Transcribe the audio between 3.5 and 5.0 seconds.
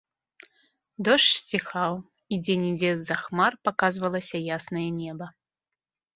паказвалася яснае